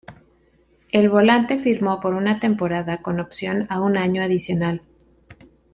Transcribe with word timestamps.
El 0.89 1.11
volante 1.11 1.59
firmó 1.59 1.99
por 1.99 2.15
una 2.15 2.39
temporada 2.39 3.03
con 3.03 3.19
opción 3.19 3.67
a 3.69 3.81
un 3.81 3.97
año 3.97 4.23
adicional. 4.23 4.81